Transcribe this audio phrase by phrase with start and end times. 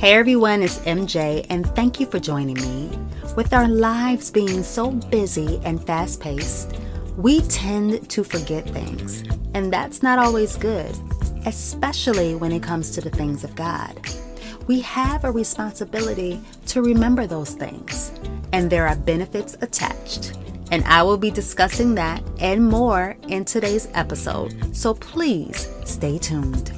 [0.00, 2.90] Hey everyone, it's MJ, and thank you for joining me.
[3.36, 6.74] With our lives being so busy and fast paced,
[7.18, 9.22] we tend to forget things,
[9.52, 10.96] and that's not always good,
[11.44, 13.94] especially when it comes to the things of God.
[14.66, 18.10] We have a responsibility to remember those things,
[18.54, 20.32] and there are benefits attached.
[20.70, 26.72] And I will be discussing that and more in today's episode, so please stay tuned.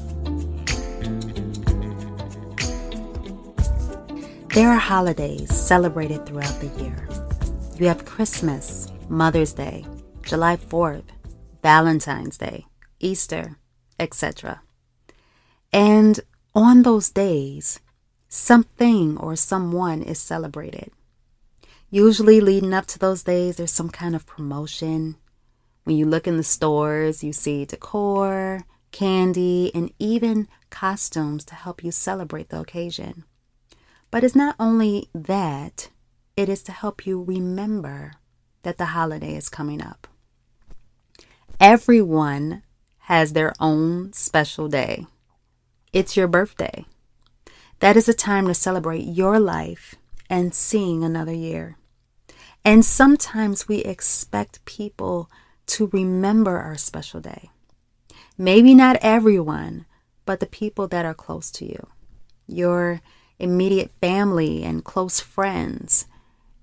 [4.54, 7.08] There are holidays celebrated throughout the year.
[7.78, 9.86] You have Christmas, Mother's Day,
[10.22, 11.04] July 4th,
[11.62, 12.66] Valentine's Day,
[13.00, 13.56] Easter,
[13.98, 14.62] etc.
[15.72, 16.20] And
[16.54, 17.80] on those days,
[18.28, 20.90] something or someone is celebrated.
[21.94, 25.16] Usually, leading up to those days, there's some kind of promotion.
[25.84, 31.84] When you look in the stores, you see decor, candy, and even costumes to help
[31.84, 33.24] you celebrate the occasion.
[34.10, 35.90] But it's not only that,
[36.34, 38.12] it is to help you remember
[38.62, 40.08] that the holiday is coming up.
[41.60, 42.62] Everyone
[43.00, 45.04] has their own special day.
[45.92, 46.86] It's your birthday.
[47.80, 49.96] That is a time to celebrate your life
[50.30, 51.76] and seeing another year.
[52.64, 55.30] And sometimes we expect people
[55.66, 57.50] to remember our special day.
[58.38, 59.86] Maybe not everyone,
[60.24, 61.86] but the people that are close to you.
[62.46, 63.00] Your
[63.38, 66.06] immediate family and close friends.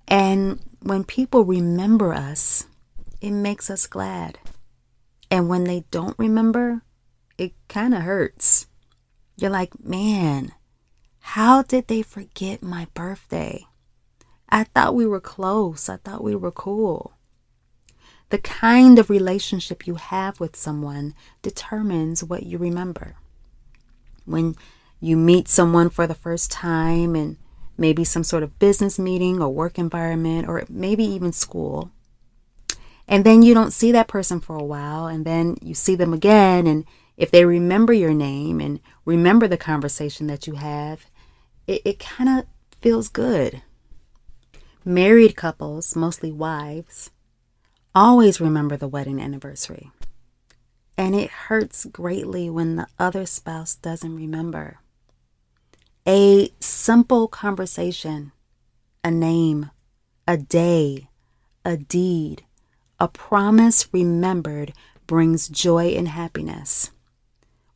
[0.08, 2.66] And when people remember us,
[3.20, 4.38] it makes us glad.
[5.30, 6.82] And when they don't remember,
[7.36, 8.66] it kind of hurts.
[9.36, 10.52] You're like, man,
[11.20, 13.66] how did they forget my birthday?
[14.50, 15.88] I thought we were close.
[15.88, 17.12] I thought we were cool.
[18.30, 23.16] The kind of relationship you have with someone determines what you remember.
[24.24, 24.56] When
[25.00, 27.38] you meet someone for the first time and
[27.76, 31.90] maybe some sort of business meeting or work environment or maybe even school.
[33.08, 36.12] And then you don't see that person for a while and then you see them
[36.12, 36.84] again and
[37.16, 41.06] if they remember your name and remember the conversation that you have,
[41.66, 42.46] it, it kind of
[42.80, 43.62] feels good.
[44.84, 47.10] Married couples, mostly wives,
[47.94, 49.90] always remember the wedding anniversary.
[50.96, 54.78] And it hurts greatly when the other spouse doesn't remember.
[56.08, 58.32] A simple conversation,
[59.04, 59.70] a name,
[60.26, 61.08] a day,
[61.64, 62.44] a deed,
[62.98, 64.72] a promise remembered
[65.06, 66.90] brings joy and happiness.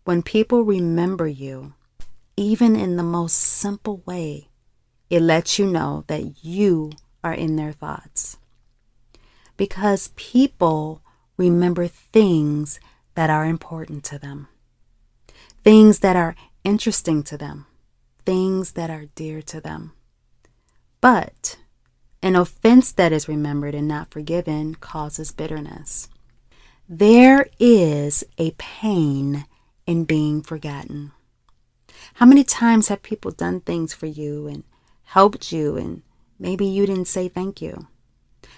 [0.05, 1.75] When people remember you,
[2.37, 4.49] even in the most simple way,
[5.15, 6.93] it lets you know that you
[7.23, 8.37] are in their thoughts.
[9.57, 11.03] Because people
[11.37, 12.81] remember things
[13.15, 14.49] that are important to them,
[15.63, 17.67] things that are interesting to them
[18.25, 19.93] things that are dear to them.
[21.01, 21.59] But
[22.23, 26.09] an offense that is remembered and not forgiven causes bitterness.
[26.89, 29.47] There is a pain
[29.87, 31.13] in being forgotten.
[32.15, 34.65] How many times have people done things for you and
[35.05, 36.03] helped you, and
[36.39, 37.87] maybe you didn't say thank you?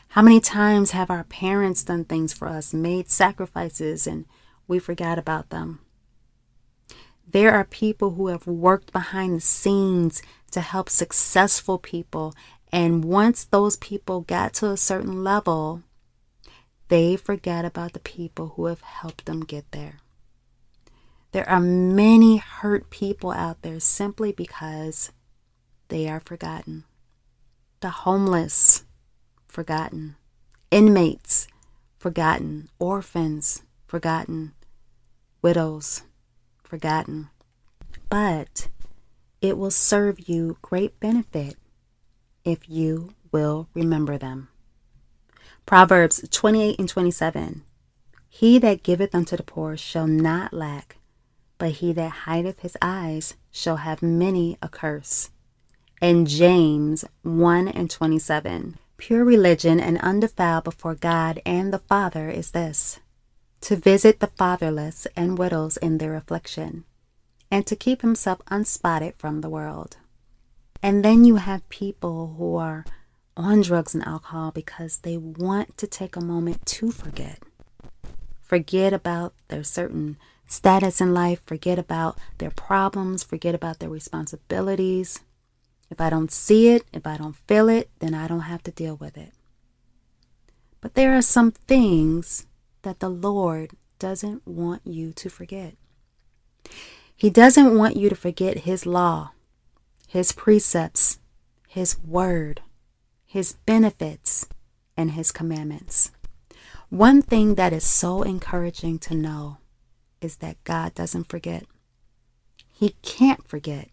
[0.09, 4.25] How many times have our parents done things for us, made sacrifices, and
[4.67, 5.81] we forgot about them?
[7.29, 12.35] There are people who have worked behind the scenes to help successful people.
[12.73, 15.83] And once those people got to a certain level,
[16.89, 19.99] they forget about the people who have helped them get there.
[21.33, 25.11] There are many hurt people out there simply because
[25.89, 26.85] they are forgotten.
[27.81, 28.85] The homeless,
[29.47, 30.17] forgotten.
[30.71, 31.47] Inmates,
[31.99, 32.69] forgotten.
[32.79, 34.53] Orphans, forgotten.
[35.43, 36.03] Widows,
[36.63, 37.31] forgotten.
[38.09, 38.69] But
[39.41, 41.57] it will serve you great benefit
[42.45, 44.49] if you will remember them.
[45.67, 47.65] Proverbs 28 and 27
[48.29, 50.97] He that giveth unto the poor shall not lack,
[51.59, 55.31] but he that hideth his eyes shall have many a curse.
[56.01, 62.53] And James 1 and 27 Pure religion and undefiled before God and the Father is
[62.53, 63.01] this
[63.63, 66.85] to visit the fatherless and widows in their affliction,
[67.51, 69.97] and to keep himself unspotted from the world.
[70.83, 72.85] And then you have people who are
[73.37, 77.43] on drugs and alcohol because they want to take a moment to forget.
[78.43, 80.17] Forget about their certain
[80.47, 85.21] status in life, forget about their problems, forget about their responsibilities.
[85.91, 88.71] If I don't see it, if I don't feel it, then I don't have to
[88.71, 89.33] deal with it.
[90.81, 92.47] But there are some things
[92.83, 95.75] that the Lord doesn't want you to forget.
[97.15, 99.31] He doesn't want you to forget His law,
[100.07, 101.19] His precepts,
[101.67, 102.61] His word,
[103.25, 104.47] His benefits,
[104.97, 106.11] and His commandments.
[106.91, 109.59] One thing that is so encouraging to know
[110.21, 111.65] is that God doesn't forget.
[112.69, 113.89] He can't forget.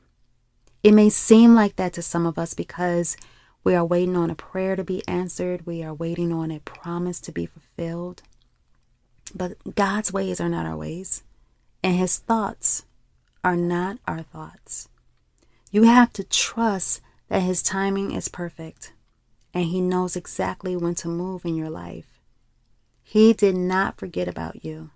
[0.83, 3.15] It may seem like that to some of us because
[3.63, 7.21] we are waiting on a prayer to be answered, we are waiting on a promise
[7.21, 8.21] to be fulfilled.
[9.33, 11.23] But God's ways are not our ways,
[11.81, 12.85] and His thoughts
[13.43, 14.89] are not our thoughts.
[15.71, 16.99] You have to trust
[17.29, 18.93] that His timing is perfect
[19.53, 22.19] and He knows exactly when to move in your life.
[23.01, 24.91] He did not forget about you.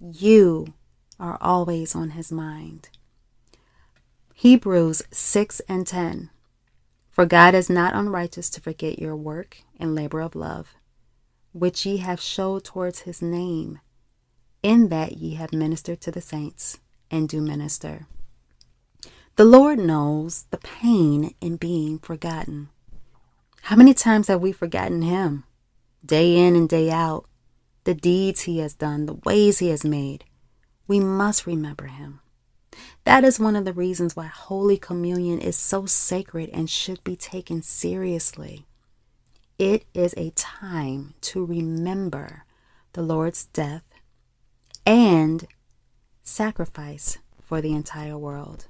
[0.00, 0.74] You
[1.20, 2.88] are always on His mind.
[4.36, 6.28] Hebrews 6 and 10.
[7.08, 10.74] For God is not unrighteous to forget your work and labor of love,
[11.52, 13.78] which ye have showed towards his name,
[14.60, 16.80] in that ye have ministered to the saints
[17.12, 18.08] and do minister.
[19.36, 22.70] The Lord knows the pain in being forgotten.
[23.62, 25.44] How many times have we forgotten Him?
[26.04, 27.26] Day in and day out,
[27.84, 30.24] the deeds He has done, the ways He has made.
[30.88, 32.20] We must remember Him.
[33.04, 37.16] That is one of the reasons why Holy Communion is so sacred and should be
[37.16, 38.66] taken seriously.
[39.58, 42.44] It is a time to remember
[42.94, 43.84] the Lord's death
[44.86, 45.46] and
[46.22, 48.66] sacrifice for the entire world.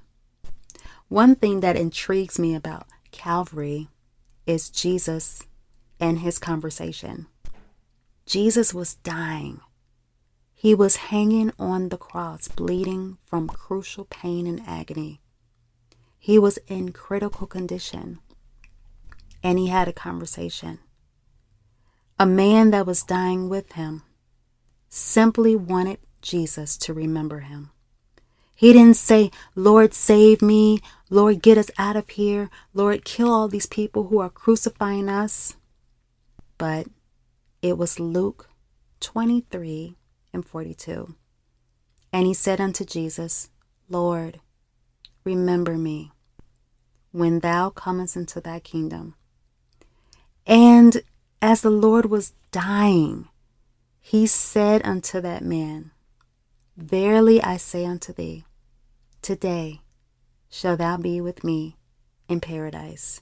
[1.07, 3.87] One thing that intrigues me about Calvary
[4.45, 5.43] is Jesus
[5.99, 7.27] and his conversation.
[8.25, 9.61] Jesus was dying
[10.57, 15.19] he was hanging on the cross, bleeding from crucial pain and agony.
[16.17, 18.19] He was in critical condition,
[19.43, 20.79] and he had a conversation.
[22.17, 24.03] A man that was dying with him
[24.87, 27.71] simply wanted Jesus to remember him.
[28.55, 30.79] He didn't say, Lord, save me.
[31.09, 32.49] Lord, get us out of here.
[32.73, 35.57] Lord, kill all these people who are crucifying us.
[36.57, 36.87] But
[37.61, 38.49] it was Luke
[39.01, 39.97] 23
[40.35, 41.15] and 42.
[42.13, 43.49] And he said unto Jesus,
[43.89, 44.39] Lord,
[45.23, 46.11] remember me
[47.11, 49.15] when thou comest into thy kingdom.
[50.45, 51.01] And
[51.41, 53.29] as the Lord was dying,
[53.99, 55.91] he said unto that man,
[56.77, 58.45] Verily I say unto thee,
[59.21, 59.81] today
[60.49, 61.77] shall thou be with me
[62.27, 63.21] in paradise.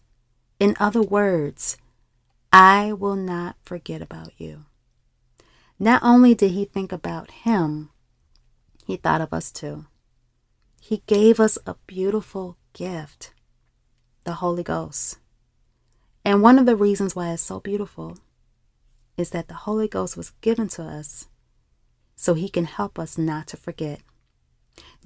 [0.60, 1.78] In other words,
[2.52, 4.66] I will not forget about you.
[5.80, 7.90] Not only did he think about him,
[8.86, 9.86] he thought of us too.
[10.80, 13.34] He gave us a beautiful gift,
[14.24, 15.18] the Holy Ghost.
[16.26, 18.18] And one of the reasons why it's so beautiful
[19.18, 21.28] is that the Holy Ghost was given to us
[22.16, 24.02] so he can help us not to forget.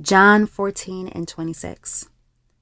[0.02, 2.10] John 14 and 26.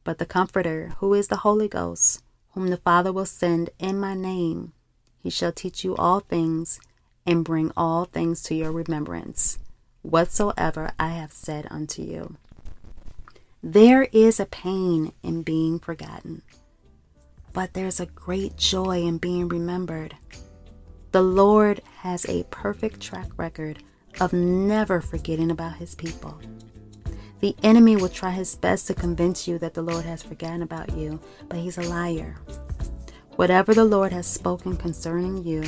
[0.03, 2.21] But the Comforter, who is the Holy Ghost,
[2.53, 4.73] whom the Father will send in my name,
[5.17, 6.79] he shall teach you all things
[7.25, 9.59] and bring all things to your remembrance,
[10.01, 12.37] whatsoever I have said unto you.
[13.63, 16.43] There is a pain in being forgotten,
[17.51, 20.15] but there's a great joy in being remembered.
[21.11, 23.81] The Lord has a perfect track record
[24.19, 26.39] of never forgetting about his people.
[27.39, 30.95] The enemy will try his best to convince you that the Lord has forgotten about
[30.95, 32.35] you, but he's a liar.
[33.35, 35.63] Whatever the Lord has spoken concerning you,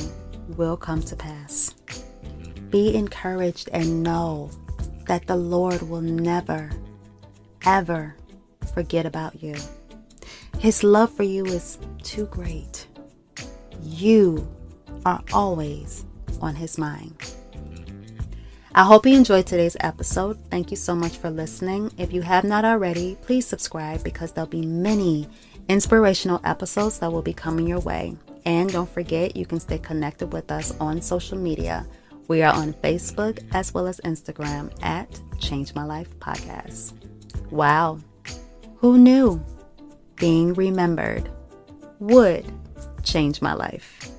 [0.56, 1.74] will come to pass.
[2.70, 4.50] Be encouraged and know
[5.06, 6.70] that the Lord will never,
[7.64, 8.16] ever
[8.74, 9.56] forget about you.
[10.58, 12.86] His love for you is too great.
[13.82, 14.46] You
[15.06, 16.04] are always
[16.40, 17.16] on His mind.
[18.74, 20.38] I hope you enjoyed today's episode.
[20.50, 21.90] Thank you so much for listening.
[21.96, 25.28] If you have not already, please subscribe because there'll be many
[25.68, 28.16] inspirational episodes that will be coming your way.
[28.48, 31.86] And don't forget, you can stay connected with us on social media.
[32.28, 36.94] We are on Facebook as well as Instagram at Change My Life Podcast.
[37.50, 37.98] Wow,
[38.78, 39.44] who knew
[40.16, 41.30] being remembered
[41.98, 42.50] would
[43.02, 44.17] change my life?